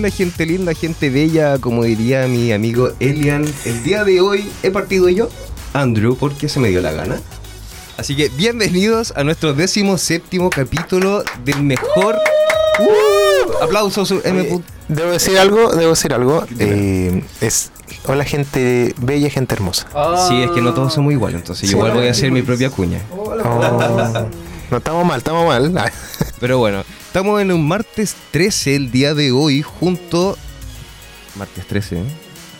[0.00, 3.44] Hola gente linda, gente bella, como diría mi amigo Elian.
[3.66, 5.28] El día de hoy he partido yo,
[5.74, 7.20] Andrew, porque se me dio la gana.
[7.98, 12.16] Así que bienvenidos a nuestro décimo séptimo capítulo del mejor...
[12.78, 13.62] ¡Uh!
[13.62, 14.62] Aplausos, M.
[14.88, 16.46] Debo decir algo, debo decir algo.
[16.58, 17.70] Eh, es
[18.06, 19.86] hola gente bella, gente hermosa.
[20.26, 22.70] Sí, es que no todos somos iguales, entonces yo igual voy a hacer mi propia
[22.70, 23.02] cuña.
[23.14, 23.34] Oh,
[24.70, 25.92] no estamos mal, estamos mal.
[26.40, 30.38] Pero bueno, estamos en un martes 13 el día de hoy junto...
[31.34, 32.02] Martes 13, ¿eh?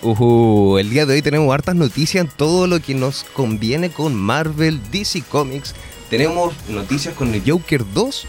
[0.02, 4.16] Ujú, el día de hoy tenemos hartas noticias en todo lo que nos conviene con
[4.16, 5.76] Marvel, DC Comics.
[6.08, 8.26] Tenemos noticias con el Joker 2.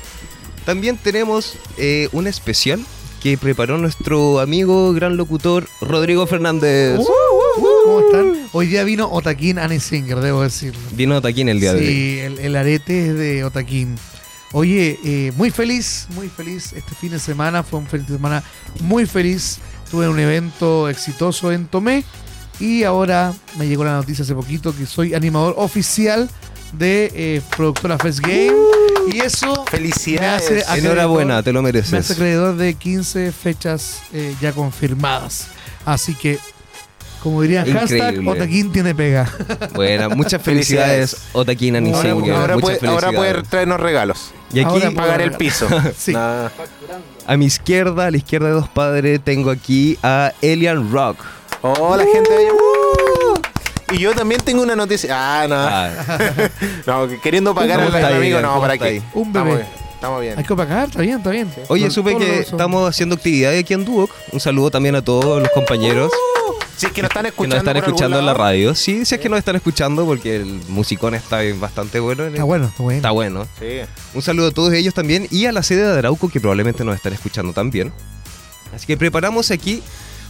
[0.63, 2.85] También tenemos eh, un especial
[3.23, 6.99] que preparó nuestro amigo, gran locutor, Rodrigo Fernández.
[7.55, 8.47] ¿Cómo están?
[8.51, 10.79] Hoy día vino Otaquín Annie Singer, debo decirlo.
[10.91, 11.87] Vino aquí en el día de hoy.
[11.87, 13.97] Sí, el, el arete es de Otaquín.
[14.53, 17.63] Oye, eh, muy feliz, muy feliz este fin de semana.
[17.63, 18.43] Fue un fin de semana
[18.81, 19.59] muy feliz.
[19.89, 22.03] Tuve un evento exitoso en Tomé.
[22.59, 26.29] Y ahora me llegó la noticia hace poquito que soy animador oficial
[26.73, 28.51] de eh, Productora Fest Game.
[29.11, 30.51] y eso Felicidades.
[30.51, 32.11] Me hace- Enhorabuena, te lo me hace mereces.
[32.11, 35.47] acreedor de 15 fechas eh, ya confirmadas.
[35.85, 36.37] Así que,
[37.23, 38.25] como dirían, hashtag.
[38.27, 39.27] Otaquín tiene pega.
[39.73, 41.29] Bueno, muchas felicidades, Felicidades.
[41.33, 44.31] Otaquín Annie Ahora- ahora, puede traernos regalos.
[44.53, 45.67] Y aquí, Ahora Pagar el piso.
[45.97, 46.13] Sí.
[46.13, 46.49] Nah.
[47.27, 51.17] a mi izquierda, a la izquierda de dos padres, tengo aquí a Elian Rock.
[51.61, 52.51] Hola gente bella.
[52.53, 53.93] Uh.
[53.93, 55.09] Y yo también tengo una noticia.
[55.11, 55.55] Ah, no.
[55.55, 55.89] Ah,
[56.87, 59.01] No, que queriendo pagar ¿Cómo al amigo, no, ¿Cómo ¿para qué?
[59.13, 59.57] Un Estamos bebé.
[59.57, 59.81] bien.
[59.93, 60.37] Estamos bien.
[60.37, 61.53] Hay que pagar, está bien, está bien.
[61.67, 64.09] Oye, supe que estamos haciendo actividades aquí en Duoc.
[64.31, 66.11] Un saludo también a todos los compañeros
[66.81, 67.55] Si es que nos están que escuchando.
[67.55, 68.75] nos están por algún escuchando en la radio.
[68.75, 72.25] Sí, si es que nos están escuchando porque el musicón está bastante bueno.
[72.25, 72.97] Está bueno, está bueno.
[72.97, 73.47] Está bueno.
[73.59, 73.67] Sí.
[74.13, 76.95] Un saludo a todos ellos también y a la sede de Arauco que probablemente nos
[76.95, 77.91] están escuchando también.
[78.75, 79.83] Así que preparamos aquí.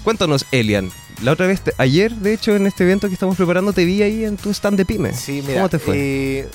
[0.03, 0.91] Cuéntanos, Elian.
[1.23, 4.01] La otra vez, te- ayer, de hecho, en este evento que estamos preparando, te vi
[4.01, 5.13] ahí en tu stand de pyme.
[5.13, 5.59] Sí, mira.
[5.59, 5.95] ¿Cómo te fue?
[5.97, 6.49] eh,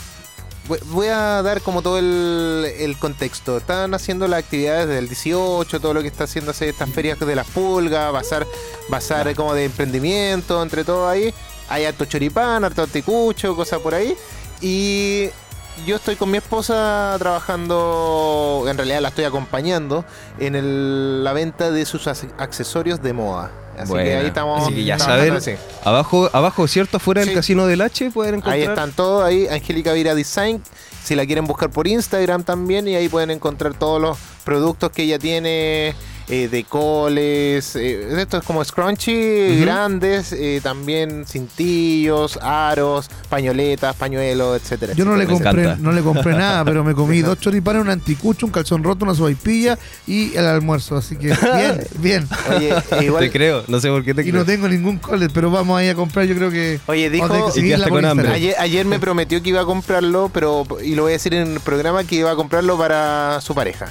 [0.68, 3.56] voy- a dar como todo el, contexto.
[3.58, 7.46] Están haciendo las actividades del 18, todo lo que está haciendo estas ferias de las
[7.48, 8.46] pulgas, bazar,
[8.88, 11.32] bazar como de emprendimiento, entre todo ahí.
[11.68, 14.16] Hay harto choripán, harto anticucho, cosas por ahí.
[14.60, 15.28] Y
[15.86, 20.04] yo estoy con mi esposa trabajando, en realidad la estoy acompañando
[20.38, 23.50] en la venta de sus ac- accesorios de moda.
[23.78, 24.62] Así que ahí estamos.
[24.62, 25.38] Así que ya saben.
[25.84, 26.96] Abajo, abajo, ¿cierto?
[26.96, 27.34] Afuera del Sí.
[27.34, 28.54] casino del H pueden encontrar.
[28.54, 30.62] Ahí están todos, ahí Angélica Vira Design,
[31.04, 35.02] si la quieren buscar por Instagram también, y ahí pueden encontrar todos los productos que
[35.04, 35.94] ella tiene,
[36.28, 44.60] eh, de coles, eh, esto es como scrunchy, grandes, eh, también cintillos, aros, pañoletas, pañuelos,
[44.60, 44.92] etcétera.
[44.94, 45.76] Yo no le, compré, encanta.
[45.80, 49.14] no le compré nada, pero me comí dos choripanes, un anticucho, un calzón roto, una
[49.14, 50.96] sopaipilla y el almuerzo.
[50.96, 52.28] Así que bien, bien.
[52.56, 54.40] Oye, eh, Te igual, creo, no sé por qué te Y creo.
[54.40, 56.26] no tengo ningún cole, pero vamos ahí a comprar.
[56.26, 56.80] Yo creo que.
[56.86, 57.52] oye, dijo...
[57.52, 58.28] que Y con hambre.
[58.30, 61.52] Ayer, ayer me prometió que iba a comprarlo, pero y lo voy a decir en
[61.52, 63.86] el programa que iba a comprarlo para su pareja.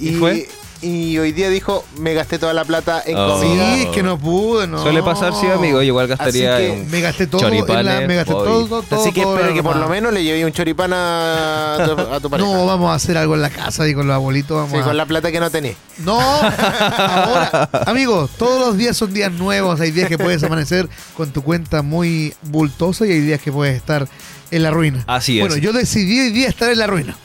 [0.00, 0.48] ¿Y fue?
[0.80, 3.34] Y hoy día dijo, me gasté toda la plata en Oh.
[3.40, 3.74] comida.
[3.74, 4.80] Sí, es que no pude, no.
[4.82, 5.78] Suele pasar, sí, amigo.
[5.78, 7.46] Yo igual gastaría Así que en- Me gasté todo.
[7.48, 9.00] en la- me gasté todo, todo, todo.
[9.00, 12.30] Así que espero que por lo menos le lleve un choripán a tu, a tu
[12.30, 12.48] pareja.
[12.50, 14.82] No, vamos a hacer algo en la casa y con los abuelitos vamos Sí, a...
[14.84, 15.76] con la plata que no tenés.
[15.98, 19.80] No, ahora, amigos, todos los días son días nuevos.
[19.80, 23.76] Hay días que puedes amanecer con tu cuenta muy bultosa y hay días que puedes
[23.76, 24.08] estar
[24.50, 25.04] en la ruina.
[25.06, 25.46] Así es.
[25.46, 27.16] Bueno, yo decidí hoy día estar en la ruina.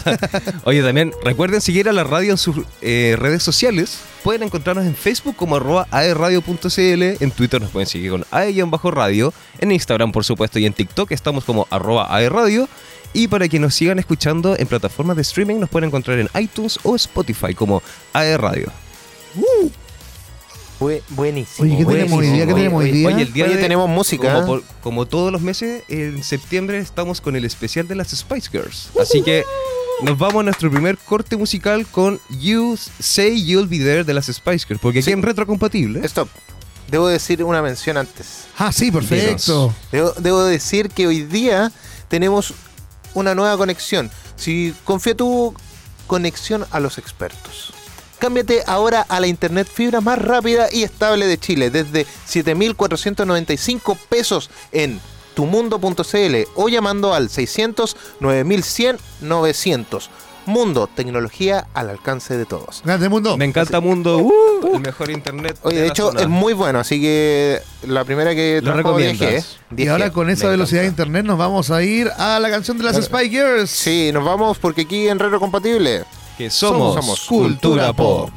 [0.64, 3.98] Oye, también recuerden seguir a la radio en sus eh, redes sociales.
[4.22, 9.72] Pueden encontrarnos en Facebook como arroba aerradio.cl, en Twitter nos pueden seguir con ae-radio, en
[9.72, 12.68] Instagram por supuesto y en TikTok estamos como arroba aerradio.
[13.14, 16.78] Y para que nos sigan escuchando en plataformas de streaming nos pueden encontrar en iTunes
[16.82, 17.82] o Spotify como
[18.12, 18.72] aerradio.
[20.82, 21.64] Fue buenísimo.
[21.68, 22.46] Oye, ¿qué tenemos hoy día?
[22.46, 23.08] ¿Qué Oye, tenemos hoy día?
[23.08, 24.34] oye, el día Oye, de- tenemos música.
[24.34, 28.48] Como, por- como todos los meses, en septiembre estamos con el especial de las Spice
[28.50, 28.88] Girls.
[29.00, 29.44] Así que
[30.02, 34.26] nos vamos a nuestro primer corte musical con You Say You'll Be There de las
[34.26, 34.80] Spice Girls.
[34.80, 35.12] Porque aquí Sí.
[35.12, 36.04] en retrocompatible.
[36.04, 36.28] Stop.
[36.90, 38.46] Debo decir una mención antes.
[38.58, 39.72] Ah, sí, perfecto.
[39.92, 41.70] Debo, debo decir que hoy día
[42.08, 42.52] tenemos
[43.14, 44.10] una nueva conexión.
[44.36, 45.54] Si confía tu
[46.08, 47.72] conexión a los expertos.
[48.22, 54.48] Cámbiate ahora a la internet fibra más rápida y estable de Chile desde 7.495 pesos
[54.70, 55.00] en
[55.34, 60.08] tumundo.cl o llamando al 600 9100 900.
[60.46, 62.82] Mundo, tecnología al alcance de todos.
[62.84, 63.36] Grande mundo.
[63.36, 64.18] Me encanta Mundo.
[64.18, 65.58] Uh, el mejor internet.
[65.62, 66.20] Oye, de hecho zona.
[66.20, 69.28] es muy bueno, así que la primera que Lo recomiendas.
[69.28, 69.90] 10G, Y 10G.
[69.90, 72.84] ahora con esa me velocidad de internet nos vamos a ir a la canción de
[72.84, 73.68] las Spy Girls.
[73.68, 76.04] Sí, nos vamos porque aquí en Retro Compatible
[76.36, 78.30] Que somos, Somos cultura pop.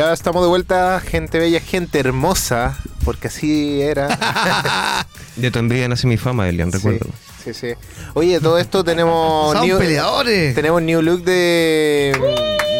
[0.00, 4.08] Ya estamos de vuelta, gente bella, gente hermosa, porque así era.
[5.52, 7.04] Tu envidia nace mi fama, Elian, recuerdo.
[7.44, 7.74] Sí, sí, sí.
[8.14, 10.54] Oye, todo esto tenemos Son new, peleadores.
[10.54, 12.18] tenemos new look de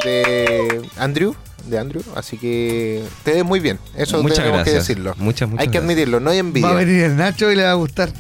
[0.03, 1.35] de Andrew,
[1.67, 3.79] de Andrew, así que te ves muy bien.
[3.99, 4.73] Eso Muchas tenemos gracias.
[4.73, 5.15] que decirlo.
[5.19, 6.69] Muchas, muchas hay que admitirlo, no hay envidia.
[6.69, 8.15] Va a venir el Nacho y le va a gustar.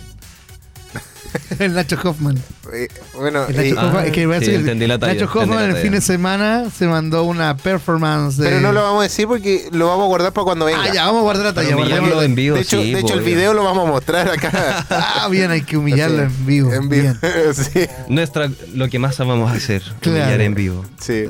[1.58, 2.36] el Nacho Hoffman.
[2.72, 4.98] Eh, bueno, El Nacho eh, Hoffman, Ah, es que voy a sí, decir, entendí la
[4.98, 8.44] talla, Nacho entendí Hoffman la el fin de semana se mandó una performance de.
[8.48, 10.82] pero no lo vamos a decir porque lo vamos a guardar para cuando venga.
[10.82, 11.76] Ah, ya, vamos a guardar la talla.
[11.76, 14.86] Humillarlo en vivo, de hecho, sí, de hecho el video lo vamos a mostrar acá.
[15.22, 16.22] Ah, bien, hay que humillarlo Sí.
[16.22, 16.72] en vivo.
[16.72, 17.02] En vivo.
[17.22, 17.54] Bien.
[17.54, 20.18] sí, Nuestra, lo que más amamos hacer, Claro.
[20.20, 20.84] humillar en vivo.
[20.98, 21.24] sí.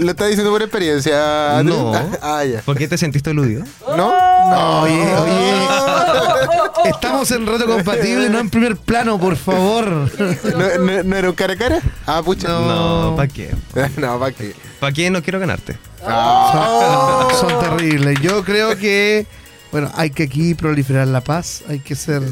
[0.00, 1.62] ¿Lo estás diciendo por experiencia?
[1.62, 1.92] No.
[2.22, 2.60] Ah, ya.
[2.62, 3.64] ¿Por qué te sentiste aludido?
[3.96, 4.12] ¿No?
[4.50, 6.90] No, oye, oye.
[6.90, 9.86] Estamos en reto compatible, no en primer plano, por favor.
[10.18, 11.80] ¿No, no, no era un cara a cara?
[12.06, 12.48] Ah, pucha.
[12.48, 13.10] No.
[13.10, 13.50] No, ¿para qué?
[13.96, 14.54] No, ¿para qué?
[14.80, 15.78] ¿Para qué no quiero ganarte?
[16.02, 18.20] Son terribles.
[18.20, 19.26] Yo creo que,
[19.70, 22.22] bueno, hay que aquí proliferar la paz, hay que ser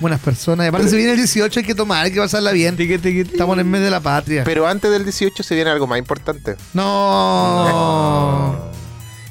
[0.00, 0.66] buenas personas.
[0.66, 2.76] Y aparte, si viene el 18, hay que tomar, hay que pasarla bien.
[2.78, 4.44] Estamos en el mes de la patria.
[4.44, 6.56] Pero antes del 18 se viene algo más importante.
[6.74, 8.70] No.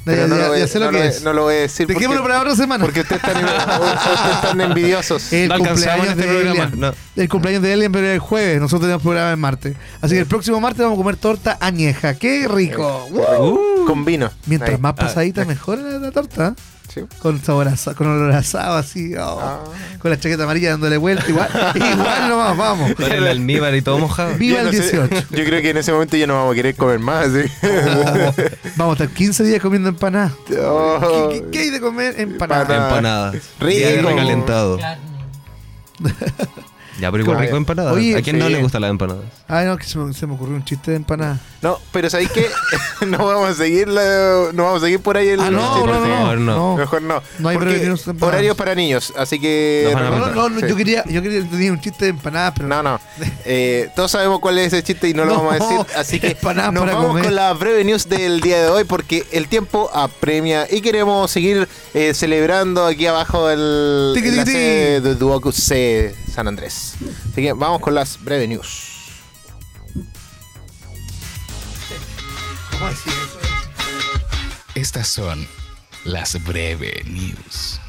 [0.04, 1.22] Pero no, ya- lo voy, ya sé no lo lo que voy- es.
[1.22, 1.86] no lo voy a decir.
[1.86, 2.84] porque- para otra semana.
[2.84, 5.32] Porque ustedes están, ustedes están envidiosos.
[5.32, 6.80] El No cumpleaños este de programa, Elian.
[6.80, 6.92] no.
[7.16, 8.60] El cumpleaños de Elian pero el jueves.
[8.60, 9.76] Nosotros tenemos programa el martes.
[10.00, 12.14] Así que el próximo martes vamos a comer torta añeja.
[12.14, 13.06] ¡Qué rico!
[13.10, 13.86] ¡Uh!
[13.86, 14.30] Con vino.
[14.46, 14.78] Mientras Ahí.
[14.78, 16.54] más pasadita, mejor la, la torta.
[16.94, 17.00] Sí.
[17.20, 19.16] Con sabor asa- con olor asado así.
[19.16, 19.40] oh.
[19.42, 19.64] Ah.
[19.98, 21.24] Con la chaqueta amarilla dándole vuelta.
[21.28, 22.94] Igual, igual nomás, vamos.
[22.94, 24.34] Con el almíbar y todo mojado.
[24.36, 25.26] Viva Yo el no sé, 18.
[25.30, 27.26] yo creo que en ese momento ya no vamos a querer comer más.
[27.32, 27.40] ¿sí?
[27.66, 28.32] Oh,
[28.76, 30.32] vamos a estar 15 días comiendo empanadas.
[30.60, 31.28] Oh.
[31.32, 32.14] ¿Qué, qué- qué hay de comer?
[32.20, 32.62] Empanadas.
[32.62, 32.88] Empanada.
[32.88, 33.34] Empanadas.
[33.60, 33.76] Rico.
[33.78, 34.78] Día de recalentado.
[37.00, 37.92] Ya, pero igual rico empanadas.
[37.94, 39.24] oye, ¿A quién no le gustan las empanadas?
[39.48, 41.40] Ay, no, que se me, se me ocurrió un chiste de empanada.
[41.60, 42.46] No, pero ¿sabéis qué?
[43.06, 45.86] no vamos a seguir la- no vamos a seguir por ahí el Ah, no, chiste.
[45.90, 46.54] no, no, no.
[46.54, 46.76] no.
[46.76, 47.22] Mejor no.
[47.38, 48.06] No hay empanadas.
[48.20, 50.66] horarios para niños, así que No, no, no, no, Sí.
[50.68, 53.00] yo quería, yo quería tenía un chiste de empanadas, pero No, no.
[53.46, 55.86] Eh, todos sabemos cuál es ese chiste y no lo vamos a decir.
[55.96, 57.24] Así que empanadas nos para vamos comer.
[57.24, 61.68] con la breve news del día de hoy porque el tiempo apremia y queremos seguir
[61.92, 66.83] eh, celebrando aquí abajo el la sede de Duoc C San Andrés.
[66.92, 68.94] Así que vamos con las breve news.
[74.74, 75.46] Estas son
[76.04, 77.80] las breve news.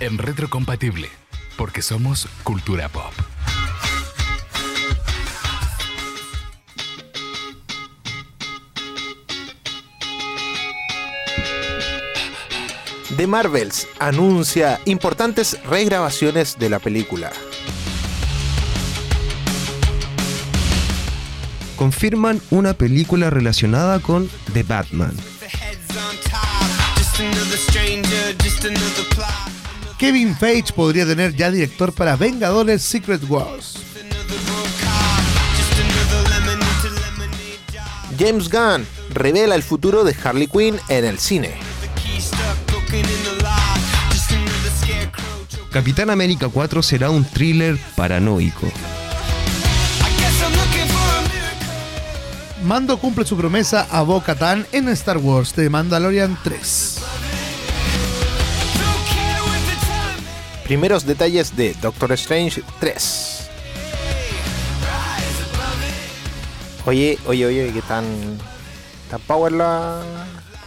[0.00, 1.10] En retrocompatible,
[1.56, 3.12] porque somos cultura pop.
[13.14, 17.30] The Marvels anuncia importantes regrabaciones de la película.
[21.76, 25.16] Confirman una película relacionada con The Batman.
[29.98, 33.78] Kevin Feige podría tener ya director para Vengadores Secret Wars.
[38.18, 41.65] James Gunn revela el futuro de Harley Quinn en el cine.
[45.76, 48.66] Capitán América 4 será un thriller paranoico.
[52.64, 54.24] Mando cumple su promesa a Bo
[54.72, 57.02] en Star Wars de Mandalorian 3.
[60.64, 63.50] Primeros detalles de Doctor Strange 3.
[66.86, 68.06] Oye, oye, oye, que tan,
[69.10, 70.00] tan power la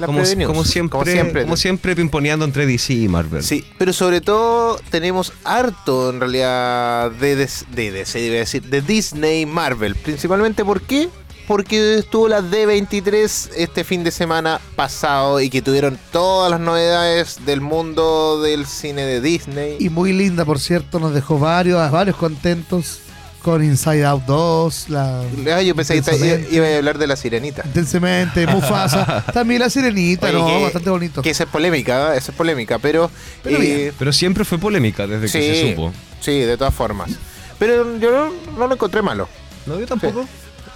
[0.06, 1.44] Como, siempre, Como siempre.
[1.44, 3.44] como siempre pimponeando entre DC y Marvel.
[3.44, 7.48] Sí, pero sobre todo tenemos harto en realidad de, de,
[7.92, 9.96] de, a decir, de Disney Marvel.
[9.96, 11.10] Principalmente ¿por qué?
[11.48, 17.44] Porque estuvo la D23 este fin de semana pasado y que tuvieron todas las novedades
[17.44, 19.78] del mundo del cine de Disney.
[19.80, 23.00] Y muy linda, por cierto, nos dejó varios, varios contentos
[23.42, 25.22] con Inside Out 2, la
[25.56, 27.64] Ah, yo pensé que iba, a hablar de la sirenita.
[27.66, 31.22] intensamente, Mufasa, también la sirenita, Oye, no, que- bastante bonito.
[31.22, 32.18] Que esa es polémica, ¿eh?
[32.18, 33.10] esa es polémica, pero...
[33.44, 33.94] Pero eh.
[33.98, 35.94] Pero siempre fue polémica desde que se supo.
[36.20, 37.12] sí, de todas formas.
[37.58, 39.28] Pero yo no, no lo encontré malo.
[39.66, 40.26] No, yo tampoco.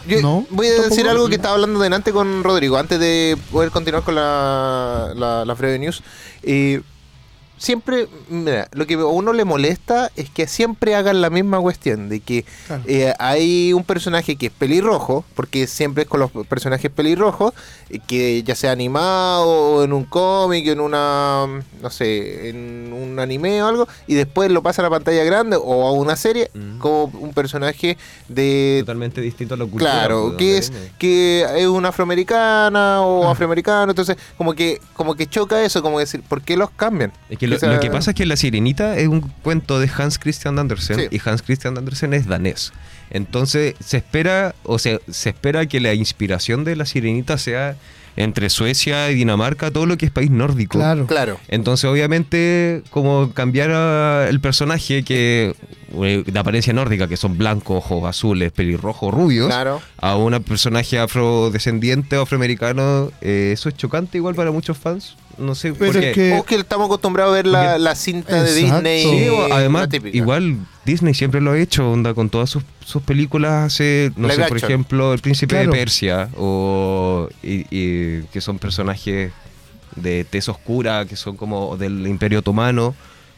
[0.05, 1.10] Yo No, voy a decir tampoco.
[1.12, 5.53] algo que estaba hablando delante con Rodrigo, antes de poder continuar con la, la, la
[5.53, 6.01] breve news.
[6.43, 6.82] Eh,
[7.63, 12.10] siempre, mira, lo que a uno le molesta es que siempre hagan la misma cuestión,
[12.10, 12.84] de que Claro.
[12.88, 17.53] eh, hay un personaje que es pelirrojo, porque siempre es con los personajes pelirrojos,
[17.89, 21.46] eh, que ya sea animado o en un cómic, en una,
[21.82, 25.58] no sé, en un anime o algo, y después lo pasa a la pantalla grande
[25.60, 26.79] o a una serie Mm.
[26.79, 29.89] como un personaje de Totalmente distinto a la cultura.
[29.91, 30.91] Claro, pues, que es viene.
[31.00, 33.32] que es una afroamericana o Ah.
[33.32, 37.12] afroamericano, entonces como que como que choca eso, como decir, ¿por qué los cambian?
[37.29, 40.60] Es que lo, que pasa es que La Sirenita es un cuento de Hans Christian
[40.60, 41.07] Andersen Sí.
[41.12, 42.74] y Hans Christian Andersen es danés.
[43.10, 47.75] Entonces se espera, o sea, se espera que la inspiración de La Sirenita sea
[48.15, 50.77] entre Suecia y Dinamarca, todo lo que es país nórdico.
[50.77, 51.05] Claro.
[51.08, 51.39] Claro.
[51.48, 55.55] Entonces, obviamente, como cambiar a el personaje que
[56.01, 59.82] eh, de apariencia nórdica, que son blancos, ojos azules, pelirrojos, rubios, Claro.
[59.98, 65.15] a un personaje afrodescendiente o afroamericano, eh, eso es chocante igual para muchos fans.
[65.38, 68.43] No sé, Pero porque es que- O que estamos acostumbrados a ver la, la cinta
[68.43, 68.53] de.
[68.53, 69.03] Disney.
[69.03, 74.11] Sí, además, igual Disney siempre lo ha hecho, onda, con todas sus, sus películas hace,
[74.17, 75.71] no Live sé, por ejemplo, El Príncipe Claro.
[75.71, 79.31] de Persia, o y- y que son personajes
[79.95, 82.95] de tez oscura, que son como del Imperio Otomano,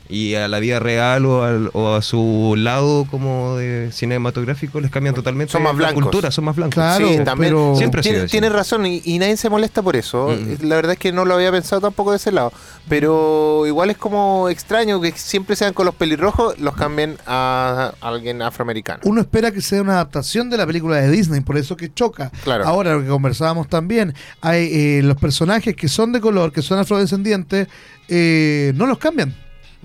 [0.08, 4.92] y a la vida real o, al- o a su lado como de cinematográfico les
[4.92, 6.04] cambian totalmente Son más la blancos.
[6.04, 6.76] cultura, son más blancos.
[6.76, 7.52] Claro, Sí, también.
[7.54, 10.30] pero Siempre Tiene, razón y, y nadie se molesta por eso.
[10.30, 10.66] Mm.
[10.68, 12.52] La verdad es que no lo había pensado tampoco de ese lado.
[12.88, 18.42] Pero igual es como extraño que siempre sean con los pelirrojos, los cambien a alguien
[18.42, 19.00] afroamericano.
[19.06, 22.32] uno espera que sea una adaptación de la película de Disney, por eso que choca.
[22.44, 22.66] Claro.
[22.68, 26.78] Ahora, lo que conversábamos también, hay eh, los personajes que son de color, que son
[26.78, 27.68] afrodescendientes,
[28.08, 29.36] eh, no los cambian.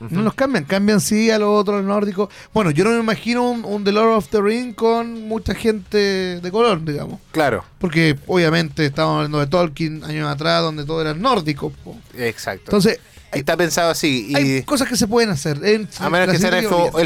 [0.09, 2.31] No los cambian, cambian sí a los otros nórdicos.
[2.55, 6.41] Bueno, yo no me imagino un, un The Lord of the Ring con mucha gente
[6.41, 7.21] de color, digamos.
[7.33, 11.71] Claro, Porque obviamente estamos hablando de Tolkien años atrás, donde todo era nórdico.
[11.85, 11.97] po.
[12.17, 12.65] exacto.
[12.67, 12.99] Entonces,
[13.33, 14.27] está pensado así.
[14.31, 15.61] Y hay cosas que se pueden hacer.
[15.65, 17.05] En- a menos que sean quedó elfo, bien.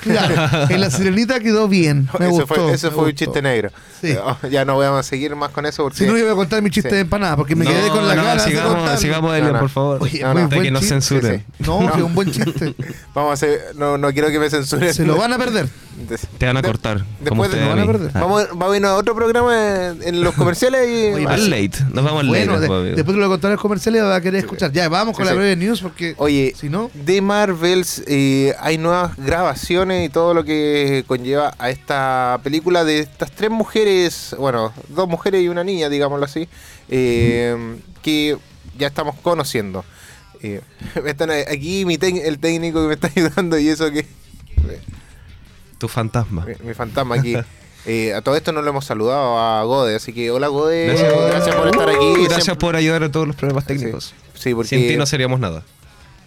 [0.00, 2.08] Claro, en la sirenita quedó bien.
[2.18, 3.24] Me eso gustó, fue, eso me fue un gustó.
[3.24, 3.70] chiste negro.
[4.00, 4.14] Sí.
[4.22, 5.98] Oh, Ya no vamos a seguir más con eso porque.
[5.98, 6.94] Si no, yo voy a contar mi chiste Sí.
[6.96, 9.00] de empanada, porque me No, quedé con la no, ganas de sigamos, contarlo.
[9.00, 9.60] sigamos, No, Elian, no.
[9.60, 10.02] por favor.
[10.02, 10.48] Oye, No, no.
[10.48, 11.44] Que nos censuren.
[11.58, 12.74] No, que un buen chiste.
[13.14, 13.60] Vamos a hacer.
[13.76, 14.92] No, no quiero que me censuren.
[14.92, 15.68] Se lo van a perder.
[16.38, 17.04] Te van a De- cortar.
[17.28, 18.10] como después de- ustedes lo a van a perder.
[18.14, 18.20] Ah.
[18.20, 21.14] Vamos, vamos a irnos a otro programa en, en los comerciales y.
[21.14, 22.54] Oye, Al late, nos vamos al Bueno, late.
[22.54, 22.96] de- después, amigo.
[22.96, 24.72] después te lo voy a contar en los comerciales y va a querer escuchar.
[24.72, 25.38] Ya, vamos con Sí, la sí.
[25.38, 30.44] breve news porque Oye, si no, de Marvels eh, hay nuevas grabaciones y todo lo
[30.44, 35.88] que conlleva a esta película de estas tres mujeres, bueno, dos mujeres y una niña,
[35.88, 36.48] digámoslo así,
[36.88, 38.36] eh, que
[38.78, 39.84] ya estamos conociendo.
[40.42, 40.60] Eh,
[41.06, 44.06] están aquí mi el técnico que me está ayudando y eso que
[45.78, 46.44] Tu fantasma.
[46.46, 47.36] mi, mi fantasma aquí.
[47.86, 51.54] Eh, a todo esto no lo hemos saludado a Gode, así que hola Gode, Gracias,
[51.54, 52.14] por estar aquí.
[52.14, 54.14] Gracias Siempre- por ayudar a todos los problemas técnicos.
[54.32, 55.62] Sí, porque Sin ti no seríamos nada.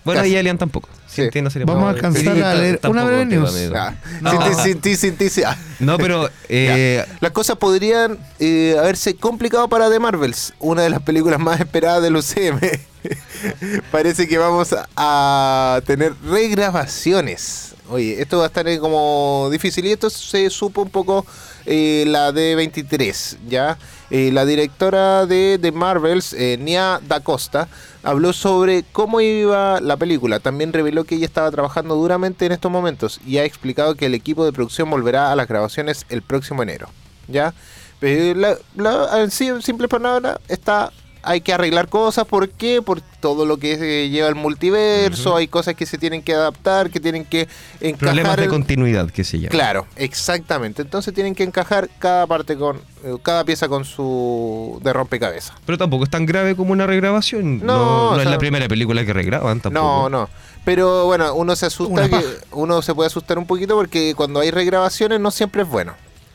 [0.07, 0.33] Bueno, Casi.
[0.33, 0.89] y Elian tampoco.
[1.07, 1.31] Sin Sí.
[1.31, 3.55] ti no seríamos Vamos a alcanzar a leer tampoco una breve news.
[3.75, 4.31] Ah, No.
[4.31, 5.43] sin ti, sin ti, sin ti, sí.
[5.45, 5.55] Ah.
[5.79, 11.01] No, pero eh, Las cosas podrían eh, haberse complicado para The Marvels, una de las
[11.01, 12.59] películas más esperadas del UCM.
[13.91, 17.73] Parece que vamos a, a tener regrabaciones.
[17.89, 21.25] Oye, esto va a estar eh, como difícil y esto se supo un poco
[21.67, 23.77] eh, la D23, ¿ya?
[24.09, 27.67] Eh, la directora de The Marvels, eh, Nia Da Costa,
[28.03, 30.39] habló sobre cómo iba la película.
[30.39, 34.13] También reveló que ella estaba trabajando duramente en estos momentos y ha explicado que el
[34.13, 36.87] equipo de producción volverá a las grabaciones el próximo enero.
[37.27, 37.53] ¿Ya?
[37.99, 40.93] En simples palabras, está.
[41.29, 42.81] Hay que arreglar cosas, ¿por qué?
[42.81, 43.73] Por todo lo que
[44.05, 47.47] eh, lleva el multiverso, hay cosas que se tienen que adaptar, que tienen que
[47.81, 47.97] encajar.
[48.15, 49.49] problemas de continuidad, que se llama.
[49.49, 50.81] Claro, exactamente.
[50.81, 55.53] Entonces tienen que encajar cada parte con, eh, cada pieza con su de rompecabezas.
[55.65, 57.59] Pero tampoco es tan grave como una regrabación.
[57.65, 59.83] No, No, es sea- la primera película que regraban tampoco.
[59.85, 60.29] No, no.
[60.63, 64.51] Pero bueno, uno se asusta, que, uno se puede asustar un poquito porque cuando hay
[64.51, 65.93] regrabaciones no siempre es bueno.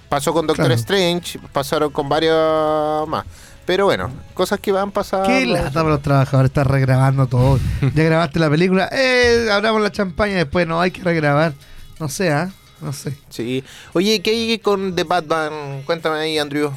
[0.08, 0.78] Pasó con Doctor Claro.
[0.78, 3.24] Strange, pasaron con varios más.
[3.64, 5.28] Pero bueno, cosas que van pasando.
[5.28, 7.58] qué lata para los trabajadores estar regrabando todo.
[7.94, 11.52] Ya grabaste la película, eh, abramos la champaña, después no hay que regrabar.
[12.00, 12.50] No sé, ¿ah?
[12.80, 13.16] No sé.
[13.30, 13.62] Sí.
[13.92, 15.82] Oye, ¿qué hay con The Batman?
[15.86, 16.72] Cuéntame ahí, Andrew.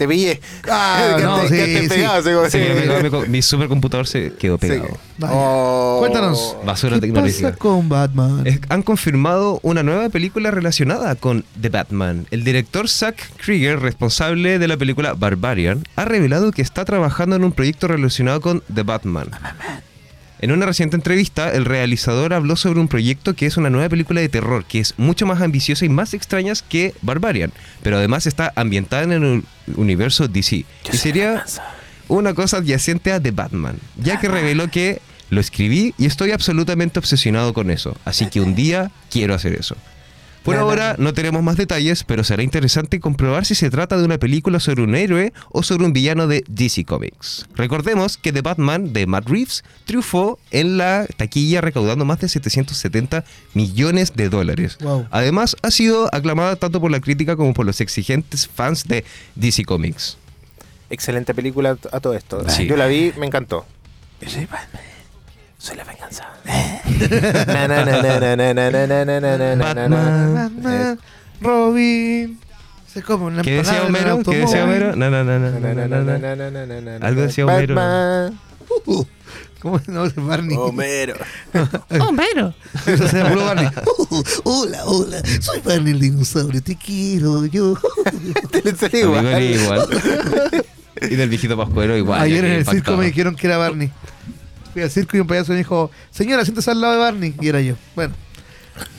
[0.00, 0.40] Te pillé.
[0.66, 4.96] Ah, Que no, te- sí, que te como- co- mi supercomputador se quedó pegado.
[5.22, 5.96] Oh.
[6.00, 6.56] Cuéntanos.
[6.64, 7.48] Basura ¿Qué tecnológica.
[7.48, 8.46] pasa con Batman?
[8.46, 12.26] Es- han confirmado una nueva película relacionada con The Batman.
[12.30, 17.44] El director Zack Krieger, responsable de la película Barbarian, ha revelado que está trabajando en
[17.44, 19.28] un proyecto relacionado con The Batman.
[20.42, 24.22] En una reciente entrevista, el realizador habló sobre un proyecto que es una nueva película
[24.22, 28.50] de terror, que es mucho más ambiciosa y más extraña que Barbarian, pero además está
[28.56, 29.44] ambientada en el
[29.76, 30.64] universo DC.
[30.90, 31.44] Y sería
[32.08, 36.98] una cosa adyacente a The Batman, ya que reveló que lo escribí y estoy absolutamente
[36.98, 39.76] obsesionado con eso, así que un día quiero hacer eso.
[40.42, 44.18] Por ahora no tenemos más detalles, pero será interesante comprobar si se trata de una
[44.18, 47.46] película sobre un héroe o sobre un villano de DC Comics.
[47.54, 53.24] Recordemos que The Batman de Matt Reeves triunfó en la taquilla recaudando más de 770
[53.54, 54.78] millones de dólares.
[54.80, 55.06] Wow.
[55.10, 59.64] Además, ha sido aclamada tanto por la crítica como por los exigentes fans de DC
[59.64, 60.16] Comics.
[60.88, 62.48] Excelente película a todo esto.
[62.48, 62.66] Sí.
[62.66, 63.66] Yo la vi, me encantó.
[64.20, 64.89] Batman.
[65.60, 66.26] Soy la venganza.
[69.58, 70.98] Batman,
[71.42, 72.40] Robin.
[72.86, 74.22] Se come una ¿Qué decía Homero?
[74.22, 74.96] ¿Qué decía Homero?
[74.96, 77.06] No, no, no, no.
[77.06, 77.74] Algo decía Homero.
[77.76, 79.06] Uh, uh.
[79.60, 80.10] ¿Cómo no?
[80.16, 80.56] Barney.
[80.56, 81.14] Homero.
[82.00, 82.54] Homero.
[82.86, 83.68] Eso se Barney.
[84.10, 85.22] Uh, hola, hola.
[85.40, 86.62] Soy Barney el dinosaurio.
[86.62, 87.78] Te quiero yo.
[88.50, 89.42] Te le sale igual.
[89.42, 89.88] igual.
[91.02, 92.22] y del viejito pascuero igual.
[92.22, 93.92] Ayer en el circo me dijeron que era Barney.
[94.72, 97.34] Fui al circo y un payaso me dijo, señora, siéntese al lado de Barney.
[97.40, 97.74] Y era yo.
[97.94, 98.14] Bueno,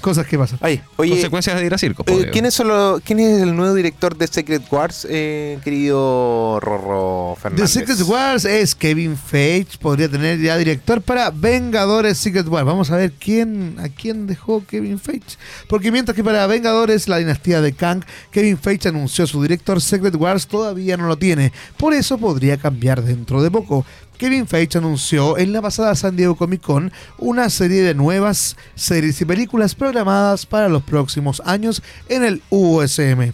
[0.02, 0.60] cosas que pasan.
[0.62, 2.04] Ay, oye, Consecuencias de ir a circo.
[2.08, 7.34] eh, ¿quién, es solo, ¿quién es el nuevo director de Secret Wars, eh, querido Rorro
[7.36, 7.70] The Fernández?
[7.72, 12.66] Secret Wars es Kevin Feige, podría tener ya director para Vengadores Secret Wars.
[12.66, 15.38] Vamos a ver quién a quién dejó Kevin Feige.
[15.68, 20.16] Porque mientras que para Vengadores, la dinastía de Kang, Kevin Feige anunció su director Secret
[20.16, 21.52] Wars todavía no lo tiene.
[21.78, 23.86] Por eso podría cambiar dentro de poco.
[24.22, 29.20] Kevin Feige anunció en la pasada San Diego Comic Con una serie de nuevas series
[29.20, 33.34] y películas programadas para los próximos años en el USM.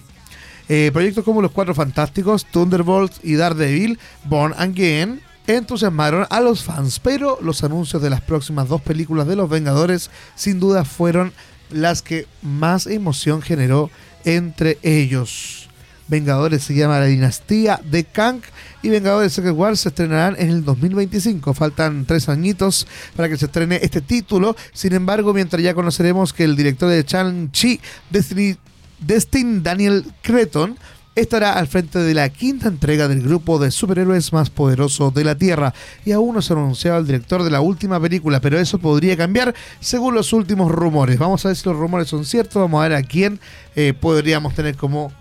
[0.69, 7.01] Eh, proyectos como Los Cuatro Fantásticos, Thunderbolts y Daredevil, Born Again, entusiasmaron a los fans,
[7.01, 11.33] pero los anuncios de las próximas dos películas de Los Vengadores sin duda fueron
[11.69, 13.91] las que más emoción generó
[14.23, 15.66] entre ellos.
[16.07, 18.41] Vengadores se llama La Dinastía de Kang
[18.81, 21.53] y Vengadores Secret Wars se estrenarán en el 2025.
[21.53, 24.55] Faltan tres añitos para que se estrene este título.
[24.73, 28.57] Sin embargo, mientras ya conoceremos que el director de Shang-Chi, Destiny
[28.99, 30.77] Destin Daniel Creton
[31.15, 35.35] estará al frente de la quinta entrega del grupo de superhéroes más poderoso de la
[35.35, 35.73] Tierra.
[36.05, 39.17] Y aún no se ha anunciado el director de la última película, pero eso podría
[39.17, 41.17] cambiar según los últimos rumores.
[41.17, 43.39] Vamos a ver si los rumores son ciertos, vamos a ver a quién
[43.75, 45.11] eh, podríamos tener como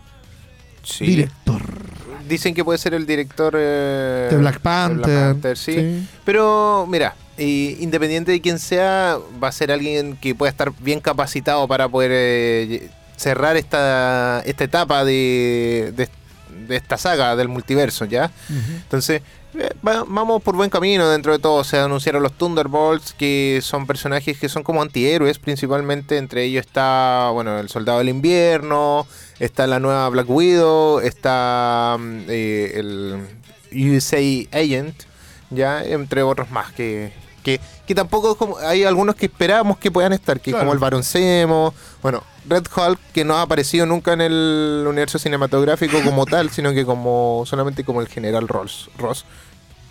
[0.86, 1.04] Sí.
[1.06, 1.62] director.
[2.28, 5.56] Dicen que puede ser el director eh, De Black Panther.
[5.56, 5.74] sí.
[5.74, 6.08] Sí.
[6.24, 11.00] Pero mira, eh, independiente de quién sea, va a ser alguien que pueda estar bien
[11.00, 16.08] capacitado para poder eh, cerrar esta, esta etapa de, de,
[16.66, 18.30] de esta saga del multiverso, ¿ya?
[18.82, 19.22] Entonces,
[19.58, 21.64] eh, va- vamos por buen camino dentro de todo.
[21.64, 26.18] Se anunciaron los Thunderbolts, que son personajes que son como antihéroes, principalmente.
[26.18, 29.06] Entre ellos está, bueno, el Soldado del Invierno,
[29.38, 33.20] está la nueva Black Widow, está mm, eh, el
[33.72, 34.18] USA
[34.52, 35.02] Agent,
[35.50, 37.12] ya, entre otros más que.
[37.46, 38.58] Que, que tampoco es como.
[38.58, 42.64] Hay algunos que esperábamos que puedan estar, que es como el Baron Zemo, bueno, Red
[42.74, 47.44] Hulk, que no ha aparecido nunca en el universo cinematográfico como tal, sino que como
[47.46, 49.24] solamente como el General Ross, Ross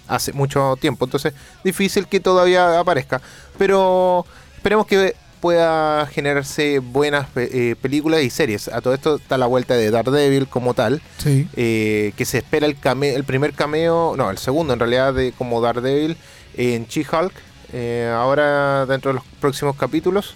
[0.10, 1.06] hace mucho tiempo.
[1.06, 3.22] Entonces, difícil que todavía aparezca.
[3.58, 4.26] Pero
[4.58, 8.68] esperemos que pueda generarse buenas eh, películas y series.
[8.68, 11.02] A todo esto está la vuelta de Daredevil como tal.
[11.20, 11.48] Sí.
[11.56, 12.76] eh, que se espera el,
[13.24, 16.18] primer cameo, no, el segundo en realidad de como Daredevil
[16.58, 17.34] en She-Hulk.
[17.73, 20.36] Eh, ahora dentro de los próximos capítulos.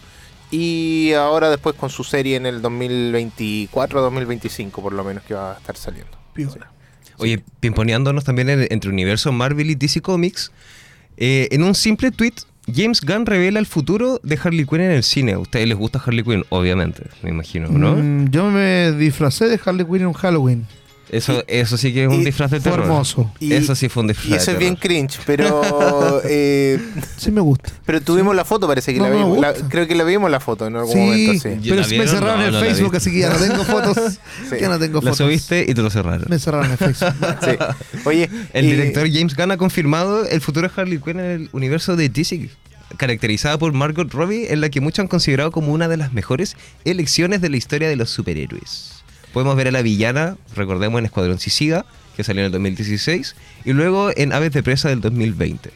[0.51, 5.57] Y ahora después con su serie en el 2024-2025 por lo menos que va a
[5.57, 6.11] estar saliendo.
[7.17, 10.51] Oye, pimponeándonos también en- entre universo Marvel y DC Comics,
[11.17, 12.33] eh, en un simple tweet,
[12.73, 15.33] James Gunn revela el futuro de Harley Quinn en el cine.
[15.33, 17.95] A ustedes les gusta Harley Quinn, obviamente, me imagino, ¿no?
[17.95, 20.65] Mm, yo me disfracé de Harley Quinn en un Halloween.
[21.11, 22.81] Eso, eso sí que es un disfraz de terror.
[22.81, 23.31] hermoso.
[23.39, 26.79] Y- eso sí fue un disfraz Y eso de es bien cringe, pero eh,
[27.17, 27.71] Sí me gusta.
[27.85, 29.39] pero tuvimos la foto, parece que No, la vimos.
[29.39, 29.67] la- gusta.
[29.69, 31.49] creo que la vimos la foto en algún Sí, momento, sí.
[31.61, 32.65] ¿Ya pero la me cerraron No, el no la.
[32.65, 33.97] Facebook, así que ya no tengo fotos.
[34.61, 35.17] Ya no tengo La fotos.
[35.17, 36.25] subiste y te lo cerraron.
[36.29, 37.13] Me cerraron el Facebook.
[37.43, 37.51] Sí.
[38.05, 41.49] Oye, El eh, director James Gunn ha confirmado el futuro de Harley Quinn en el
[41.53, 42.49] universo de DC,
[42.97, 46.55] caracterizada por Margot Robbie, en la que muchos han considerado como una de las mejores
[46.85, 48.98] elecciones de la historia de los superhéroes.
[49.33, 51.85] Podemos ver a la villana, recordemos, en Escuadrón Suicida,
[52.17, 55.71] que salió en el 2016, y luego en Aves de Presa del 2020.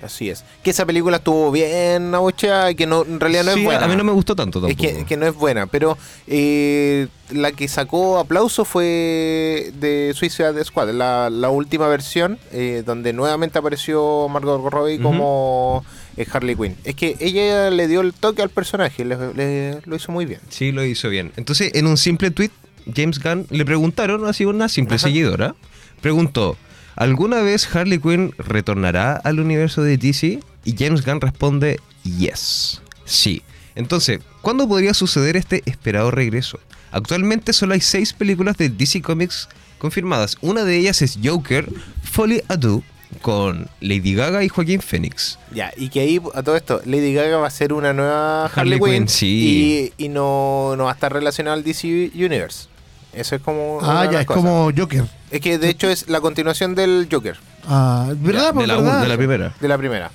[0.00, 0.44] Así es.
[0.62, 3.84] Que esa película estuvo bien abucheada y que no, en realidad no Sí, es buena.
[3.84, 4.98] a mí no me gustó tanto Es tampoco.
[5.00, 10.90] que, que no es buena, pero eh, la que sacó aplauso fue de Suicide Squad,
[10.92, 15.84] la, la última versión, eh, donde nuevamente apareció Margot Robbie como
[16.16, 16.76] eh, Harley Quinn.
[16.84, 20.40] Es que ella le dio el toque al personaje, le- le- lo hizo muy bien.
[20.48, 21.32] Sí, lo hizo bien.
[21.36, 22.50] Entonces, en un simple tweet,
[22.94, 25.06] James Gunn le preguntaron, así una simple Ajá.
[25.06, 25.54] seguidora,
[26.00, 26.56] preguntó,
[26.98, 30.40] ¿Alguna vez Harley Quinn retornará al universo de DC?
[30.64, 33.42] Y James Gunn responde, yes, sí.
[33.76, 36.58] Entonces, ¿cuándo podría suceder este esperado regreso?
[36.90, 39.48] Actualmente solo hay seis películas de DC Comics
[39.78, 40.38] confirmadas.
[40.40, 41.70] Una de ellas es Joker,
[42.02, 42.82] Folly Ado,
[43.22, 45.38] con Lady Gaga y Joaquín Phoenix.
[45.52, 48.74] Ya, y que ahí, a todo esto, Lady Gaga va a ser una nueva Harley,
[48.74, 49.92] Harley Quinn, Quinn, sí.
[49.96, 52.67] y, y no, no va a estar relacionada al DC Universe.
[53.12, 53.78] Eso es como.
[53.82, 55.04] Ah, de ya, es como Joker.
[55.30, 58.54] Es que de hecho es la continuación del Joker, Ah, ¿verdad?
[58.54, 59.02] de, la, ¿verdad?
[59.02, 59.54] de la primera.
[59.60, 60.10] de la primera.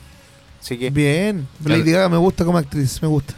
[0.61, 0.89] Así que.
[0.89, 1.47] Bien.
[1.65, 3.33] Lady Gaga me gusta como actriz, me gusta.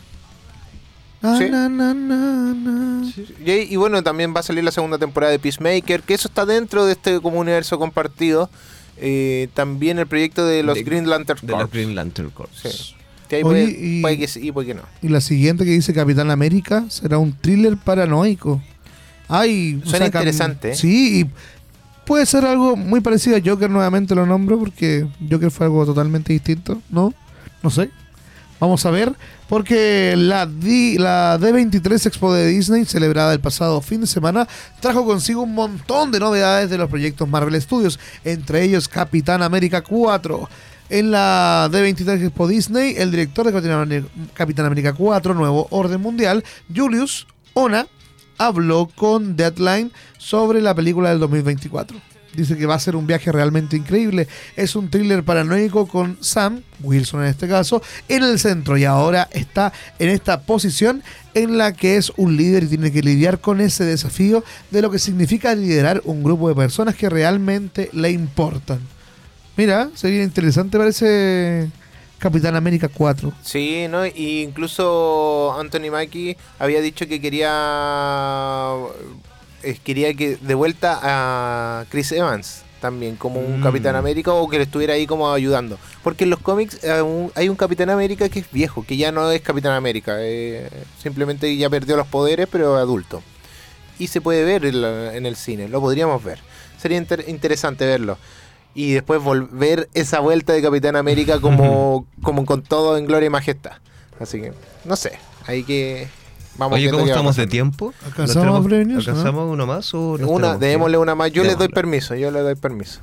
[1.39, 1.49] Sí.
[1.49, 3.11] na, na, na, na.
[3.43, 6.45] Y, y bueno, también va a salir la segunda temporada de Peacemaker, que eso está
[6.45, 8.49] dentro de este como universo compartido.
[8.97, 11.71] Eh, también el proyecto de los De- Green Lantern De la Corps.
[11.73, 12.51] Green Lantern Corps.
[12.61, 12.95] Sí.
[13.27, 14.83] Que ahí Oye, puede, y- puede que sí y puede que no.
[15.01, 18.61] Y la siguiente que dice Capitán América será un thriller paranoico.
[19.27, 20.75] Ay, Suena sacan- interesante, ¿eh?
[20.75, 21.29] Sí, y
[22.05, 26.31] puede ser algo muy parecido a Joker, nuevamente lo nombro, porque Joker fue algo totalmente
[26.33, 27.13] distinto, ¿no?
[27.63, 27.89] No sé.
[28.59, 29.11] Vamos a ver,
[29.49, 34.47] porque la, D- la D23 Expo de Disney, celebrada el pasado fin de semana,
[34.79, 39.81] trajo consigo un montón de novedades de los proyectos Marvel Studios, entre ellos Capitán América
[39.81, 40.47] 4.
[40.87, 44.03] En la D23 Expo Disney, el director de
[44.35, 47.87] Capitán América 4, Nuevo Orden Mundial, Julius Ona,
[48.37, 51.97] habló con Deadline sobre la película del 2024.
[52.35, 54.27] Dice que va a ser un viaje realmente increíble.
[54.55, 59.29] Es un thriller paranoico con Sam, Wilson en este caso, en el centro y ahora
[59.31, 61.01] está en esta posición
[61.33, 64.91] en la que es un líder y tiene que lidiar con ese desafío de lo
[64.91, 68.79] que significa liderar un grupo de personas que realmente le importan.
[69.55, 71.69] Mira, sería interesante parece
[72.19, 73.33] Capitán América 4.
[73.43, 74.05] Sí, ¿no?
[74.05, 78.73] Y incluso Anthony Mackie había dicho que quería
[79.83, 83.63] quería que de vuelta a Chris Evans también como un Mm.
[83.63, 85.79] Capitán América o que le estuviera ahí como ayudando.
[86.03, 89.11] Porque en los cómics eh, un- hay un Capitán América que es viejo, que ya
[89.11, 90.69] no es Capitán América, eh,
[91.01, 93.23] simplemente ya perdió los poderes, pero es adulto.
[93.97, 96.39] Y se puede ver en, la- en el cine, lo podríamos ver.
[96.77, 98.19] Sería inter- interesante verlo.
[98.75, 103.29] Y después volver esa vuelta de Capitán América como, como con todo en gloria y
[103.29, 103.71] majestad.
[104.19, 105.13] Así que, no sé,
[105.47, 106.07] hay que...
[106.57, 107.93] Vamos Oye, ¿cómo estamos de tiempo?
[108.05, 109.11] ¿Alcanzamos ¿Nos tenemos- a prevenirnos, no?
[109.11, 111.31] ¿Alcanzamos uno más o Una, démosle una más.
[111.33, 111.73] Yo les doy Démosle.
[111.73, 113.01] permiso, yo le doy permiso.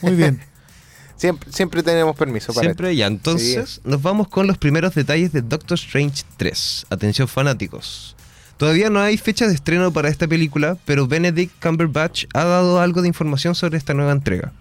[0.00, 0.40] Muy bien.
[1.16, 3.06] Siempre, siempre tenemos permiso para Siempre ya.
[3.06, 6.86] Entonces, nos vamos con los primeros detalles de Doctor Strange 3.
[6.88, 8.16] Atención, fanáticos.
[8.56, 13.02] Todavía no hay fecha de estreno para esta película, pero Benedict Cumberbatch ha dado algo
[13.02, 14.52] de información sobre esta nueva entrega.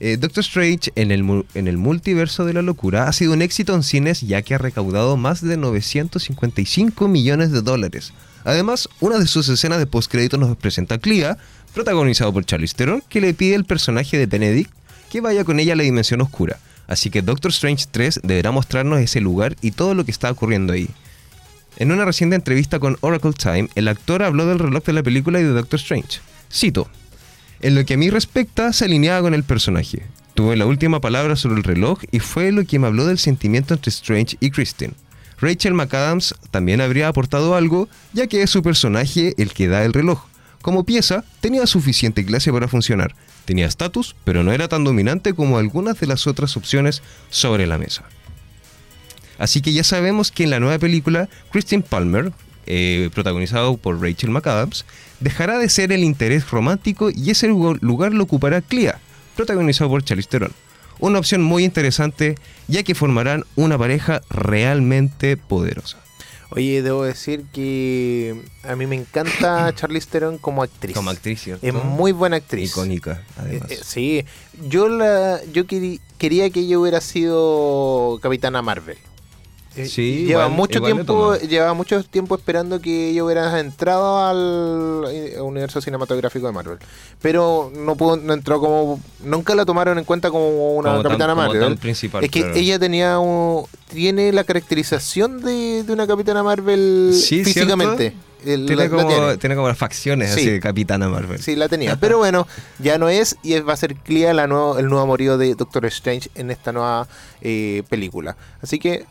[0.00, 4.22] Eh, Doctor Strange en el, multiverso de la locura ha sido un éxito en cines
[4.22, 8.12] ya que ha recaudado más de 955 millones de dólares.
[8.44, 11.38] Además, una de sus escenas de postcrédito nos presenta a Clea,
[11.72, 14.70] protagonizado por Charlize Theron, que le pide al personaje de Benedict
[15.10, 16.58] que vaya con ella a la dimensión oscura.
[16.86, 20.72] Así que Doctor Strange 3 deberá mostrarnos ese lugar y todo lo que está ocurriendo
[20.72, 20.88] ahí.
[21.76, 25.40] En una reciente entrevista con Oracle Time, el actor habló del reloj de la película
[25.40, 26.20] y de Doctor Strange.
[26.52, 26.88] Cito,
[27.60, 30.02] en lo que a mí respecta, se alineaba con el personaje.
[30.34, 33.74] Tuve la última palabra sobre el reloj y fue lo que me habló del sentimiento
[33.74, 34.94] entre Strange y Christine.
[35.38, 39.92] Rachel McAdams también habría aportado algo, ya que es su personaje el que da el
[39.92, 40.24] reloj.
[40.62, 43.14] Como pieza, tenía suficiente clase para funcionar.
[43.44, 47.78] Tenía estatus, pero no era tan dominante como algunas de las otras opciones sobre la
[47.78, 48.04] mesa.
[49.38, 52.32] Así que ya sabemos que en la nueva película, Christine Palmer,
[52.66, 54.84] eh, protagonizado por Rachel McAdams,
[55.20, 59.00] dejará de ser el interés romántico y ese lugar lo ocupará Clea,
[59.36, 60.52] protagonizado por Charlize Theron.
[61.00, 62.36] Una opción muy interesante,
[62.68, 65.98] ya que formarán una pareja realmente poderosa.
[66.50, 70.94] Oye, debo decir que a mí me encanta Charlize Theron como actriz.
[70.94, 71.66] Como actriz, ¿cierto?
[71.66, 72.70] Es muy buena actriz.
[72.70, 73.70] icónica, además.
[73.70, 74.24] Eh, eh, sí,
[74.68, 78.98] yo la yo quería que ella hubiera sido Capitana Marvel.
[79.76, 84.24] Eh, Sí, lleva igual- mucho igual tiempo, lleva mucho tiempo esperando que ella hubiera entrado
[84.24, 86.78] al eh, universo cinematográfico de Marvel,
[87.20, 91.34] pero no pudo, no entró como, nunca la tomaron en cuenta como una Como Capitana
[91.34, 91.76] Marvel.
[91.78, 92.54] principal, es que claro.
[92.56, 98.14] ella tenía un- tiene la caracterización de, de una Capitana Marvel Sí, físicamente.
[98.44, 99.36] El- tiene, la- la como, tiene.
[99.38, 100.40] tiene como las facciones Sí.
[100.40, 101.40] así de Capitana Marvel.
[101.42, 101.96] Sí, la tenía.
[102.00, 102.46] Pero bueno,
[102.78, 105.86] ya no es y va a ser Clea la nuevo, el nuevo amorío de Doctor
[105.86, 107.08] Strange en esta nueva
[107.40, 108.36] eh, película.
[108.62, 109.06] Así que,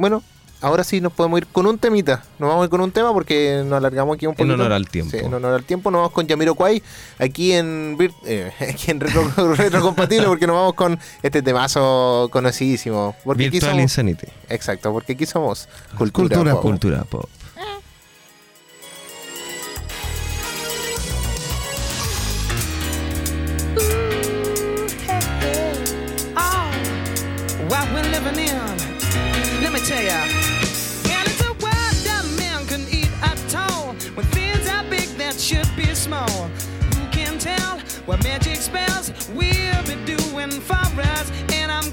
[0.00, 0.22] bueno,
[0.62, 2.24] ahora sí nos podemos ir con un temita.
[2.38, 4.54] Nos vamos a ir con un tema porque nos alargamos aquí un poquito.
[4.54, 5.10] En honor al tiempo.
[5.10, 5.90] Sí, en honor al tiempo.
[5.90, 6.82] Nos vamos con Yamiro Kwai
[7.18, 8.50] aquí en, eh,
[9.36, 13.14] Retrocompatible porque nos vamos con este temazo conocidísimo.
[13.22, 14.26] Porque Virtual Insanity.
[14.48, 16.62] Exacto, porque aquí somos ah, cultura, cultura pop.
[16.62, 17.28] Cultura pop.
[29.80, 30.22] me tell ya.
[31.14, 33.94] And it's a world that man can eat at all.
[34.14, 36.28] When things are big that should be small.
[36.94, 41.30] Who can tell what magic spells we'll be doing for us?
[41.52, 41.90] And I'm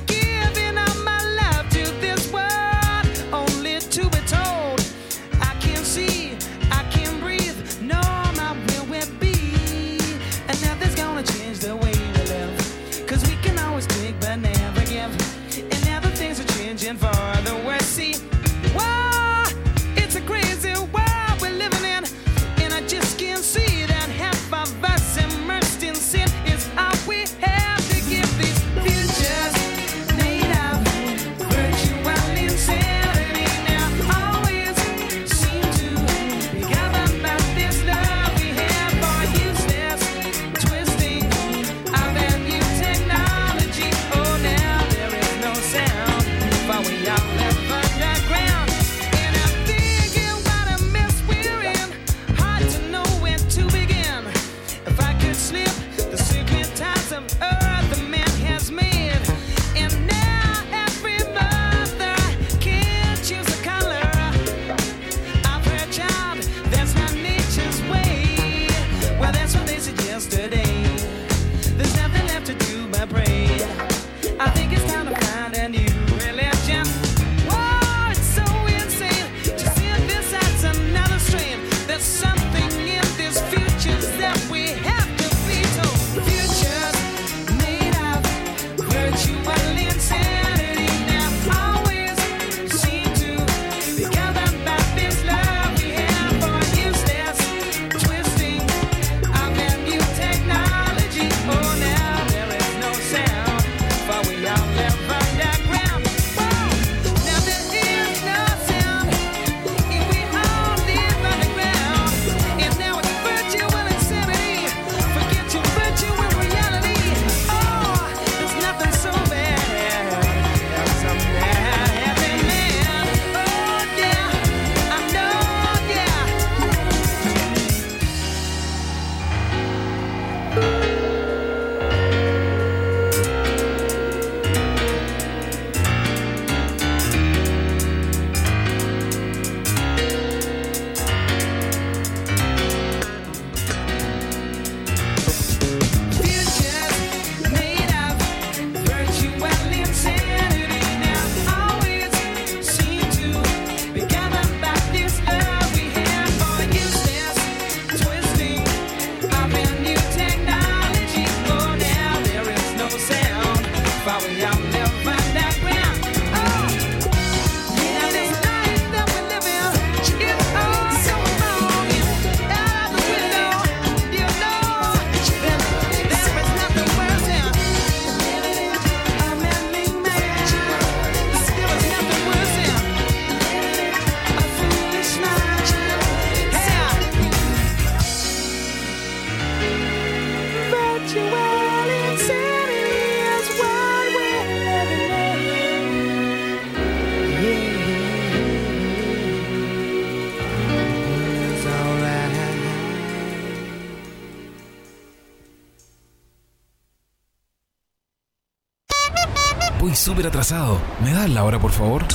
[210.08, 210.80] súper atrasado.
[211.04, 212.06] ¿Me das la hora, por favor?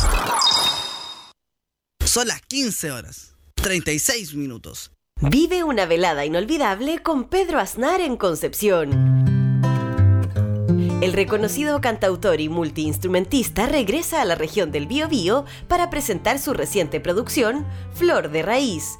[2.03, 4.93] Son las 15 horas, 36 minutos.
[5.21, 8.91] Vive una velada inolvidable con Pedro Aznar en Concepción.
[11.03, 16.99] El reconocido cantautor y multiinstrumentista regresa a la región del Biobío para presentar su reciente
[16.99, 18.99] producción, Flor de Raíz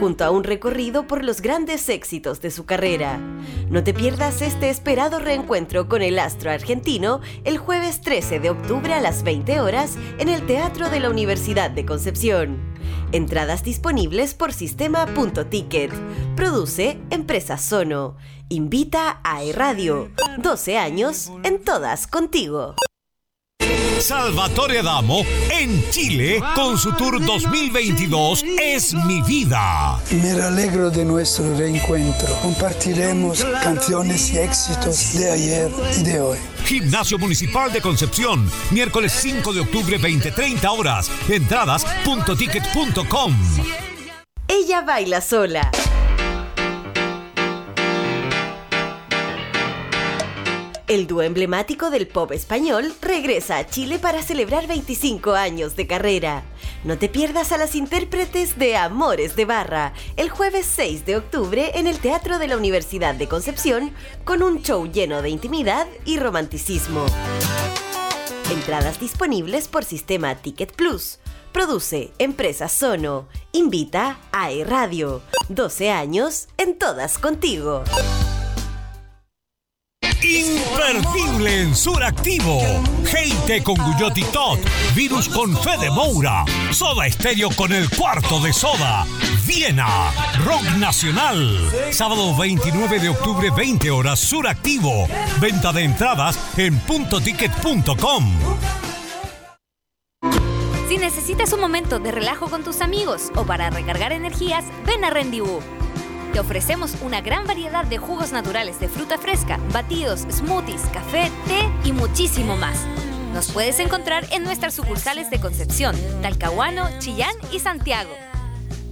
[0.00, 3.20] junto a un recorrido por los grandes éxitos de su carrera.
[3.68, 8.94] No te pierdas este esperado reencuentro con el astro argentino el jueves 13 de octubre
[8.94, 12.58] a las 20 horas en el Teatro de la Universidad de Concepción.
[13.12, 15.92] Entradas disponibles por sistema.ticket.
[16.34, 18.16] Produce Empresa Sono.
[18.48, 20.10] Invita a E-Radio.
[20.38, 22.74] 12 años en todas contigo.
[24.00, 30.00] Salvatore Adamo en Chile con su tour 2022 Es mi vida.
[30.10, 32.28] Me alegro de nuestro reencuentro.
[32.40, 36.38] Compartiremos canciones y éxitos de ayer y de hoy.
[36.64, 41.10] Gimnasio Municipal de Concepción, miércoles 5 de octubre 20:30 horas.
[41.28, 43.36] Entradas.ticket.com.
[44.48, 45.70] Ella baila sola.
[50.90, 56.42] El dúo emblemático del pop español regresa a Chile para celebrar 25 años de carrera.
[56.82, 61.70] No te pierdas a las intérpretes de Amores de Barra el jueves 6 de octubre
[61.78, 63.92] en el Teatro de la Universidad de Concepción
[64.24, 67.06] con un show lleno de intimidad y romanticismo.
[68.50, 71.20] Entradas disponibles por sistema Ticket Plus.
[71.52, 73.28] Produce Empresa Sono.
[73.52, 75.22] Invita a E Radio.
[75.50, 77.84] 12 años en todas contigo.
[80.22, 82.60] Imperdible en Suractivo.
[83.04, 84.60] Heite con Guyotti Tot.
[84.94, 86.44] Virus con Fede Moura.
[86.72, 89.06] Soda Estéreo con el cuarto de soda.
[89.46, 90.12] Viena.
[90.44, 91.70] Rock Nacional.
[91.90, 95.08] Sábado 29 de octubre, 20 horas, Suractivo.
[95.40, 98.38] Venta de entradas en puntoticket.com.
[100.88, 105.10] Si necesitas un momento de relajo con tus amigos o para recargar energías, ven a
[105.10, 105.60] Rendibú.
[106.32, 111.68] Te ofrecemos una gran variedad de jugos naturales de fruta fresca, batidos, smoothies, café, té
[111.84, 112.86] y muchísimo más.
[113.34, 118.10] Nos puedes encontrar en nuestras sucursales de Concepción, Talcahuano, Chillán y Santiago.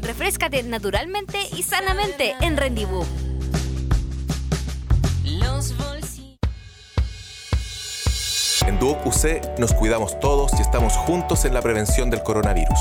[0.02, 3.04] Refrescate naturalmente y sanamente en Rendibú.
[8.68, 12.78] En Duoc UC nos cuidamos todos y estamos juntos en la prevención del coronavirus.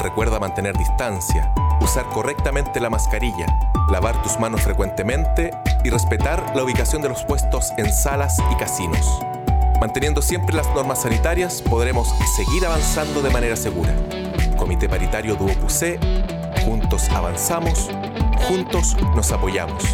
[0.00, 3.44] Recuerda mantener distancia, usar correctamente la mascarilla,
[3.90, 5.50] lavar tus manos frecuentemente
[5.84, 9.06] y respetar la ubicación de los puestos en salas y casinos.
[9.78, 13.94] Manteniendo siempre las normas sanitarias, podremos seguir avanzando de manera segura.
[14.56, 16.00] Comité Paritario Duoc UC,
[16.64, 17.90] juntos avanzamos,
[18.48, 19.84] juntos nos apoyamos.